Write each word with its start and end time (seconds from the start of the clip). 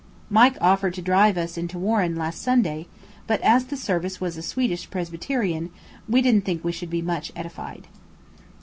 Mike 0.31 0.57
offered 0.61 0.95
to 0.95 0.99
drive 1.03 1.37
us 1.37 1.59
into 1.59 1.77
Warren 1.77 2.15
last 2.15 2.41
Sunday; 2.41 2.87
but 3.27 3.39
as 3.41 3.65
the 3.65 3.77
service 3.77 4.19
was 4.19 4.35
a 4.35 4.41
Swedish 4.41 4.89
Presbyterian, 4.89 5.69
we 6.09 6.23
didn't 6.23 6.43
think 6.43 6.63
we 6.63 6.71
should 6.71 6.89
be 6.89 7.03
much 7.03 7.31
edified. 7.35 7.87